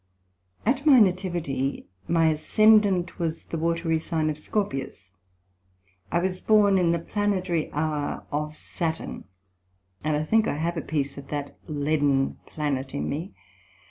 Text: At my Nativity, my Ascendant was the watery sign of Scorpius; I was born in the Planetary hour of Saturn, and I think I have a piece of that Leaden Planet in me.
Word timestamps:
At 0.65 0.83
my 0.83 0.99
Nativity, 0.99 1.85
my 2.07 2.29
Ascendant 2.29 3.19
was 3.19 3.45
the 3.45 3.57
watery 3.59 3.99
sign 3.99 4.31
of 4.31 4.37
Scorpius; 4.39 5.11
I 6.11 6.17
was 6.17 6.41
born 6.41 6.79
in 6.79 6.91
the 6.91 6.97
Planetary 6.97 7.71
hour 7.71 8.25
of 8.31 8.57
Saturn, 8.57 9.25
and 10.03 10.15
I 10.15 10.23
think 10.23 10.47
I 10.47 10.55
have 10.55 10.75
a 10.75 10.81
piece 10.81 11.19
of 11.19 11.27
that 11.27 11.55
Leaden 11.67 12.39
Planet 12.47 12.95
in 12.95 13.09
me. 13.09 13.35